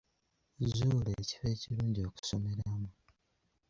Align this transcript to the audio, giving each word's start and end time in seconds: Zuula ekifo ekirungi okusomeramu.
Zuula 0.75 1.09
ekifo 1.21 1.45
ekirungi 1.53 1.99
okusomeramu. 2.09 2.89